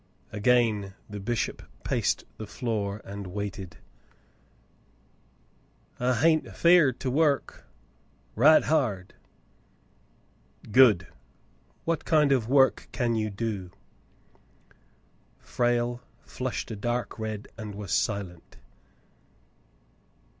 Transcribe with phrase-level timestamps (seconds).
[0.31, 3.77] Again the bishop paced the floor, and waited.
[5.99, 7.67] "I hain't afeared to work—
[8.45, 9.13] right hard.""
[10.71, 11.05] Good;
[11.85, 13.73] what kind of work can you doV
[15.37, 18.57] Frale flushed a dark red and was silent.